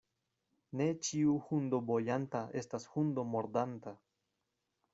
[0.79, 3.95] Ne ĉiu hundo bojanta estas hundo mordanta.